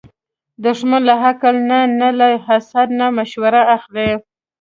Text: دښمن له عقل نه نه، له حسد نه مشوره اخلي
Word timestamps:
دښمن 0.63 1.01
له 1.09 1.15
عقل 1.25 1.55
نه 1.69 1.79
نه، 1.99 2.09
له 2.19 2.27
حسد 2.45 2.87
نه 2.99 3.07
مشوره 3.17 3.61
اخلي 3.75 4.09